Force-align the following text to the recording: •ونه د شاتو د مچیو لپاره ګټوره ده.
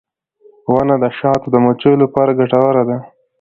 •ونه 0.73 0.95
د 1.03 1.05
شاتو 1.17 1.47
د 1.51 1.55
مچیو 1.65 2.01
لپاره 2.03 2.37
ګټوره 2.39 2.83
ده. 2.89 2.97